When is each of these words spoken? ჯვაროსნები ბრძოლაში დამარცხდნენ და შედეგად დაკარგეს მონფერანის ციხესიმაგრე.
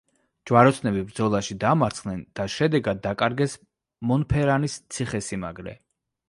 ჯვაროსნები 0.51 1.01
ბრძოლაში 1.09 1.57
დამარცხდნენ 1.63 2.23
და 2.39 2.47
შედეგად 2.53 3.03
დაკარგეს 3.07 3.55
მონფერანის 4.13 4.81
ციხესიმაგრე. 4.97 5.77